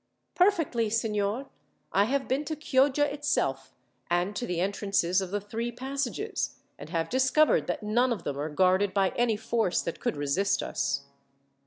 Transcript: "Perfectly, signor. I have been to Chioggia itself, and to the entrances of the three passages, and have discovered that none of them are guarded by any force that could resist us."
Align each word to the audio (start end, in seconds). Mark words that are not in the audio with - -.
"Perfectly, 0.33 0.89
signor. 0.89 1.45
I 1.93 2.05
have 2.05 2.27
been 2.27 2.43
to 2.45 2.55
Chioggia 2.55 3.05
itself, 3.13 3.75
and 4.09 4.35
to 4.35 4.47
the 4.47 4.59
entrances 4.59 5.21
of 5.21 5.29
the 5.29 5.39
three 5.39 5.71
passages, 5.71 6.55
and 6.79 6.89
have 6.89 7.07
discovered 7.07 7.67
that 7.67 7.83
none 7.83 8.11
of 8.11 8.23
them 8.23 8.39
are 8.39 8.49
guarded 8.49 8.95
by 8.95 9.09
any 9.09 9.37
force 9.37 9.79
that 9.83 9.99
could 9.99 10.17
resist 10.17 10.63
us." 10.63 11.03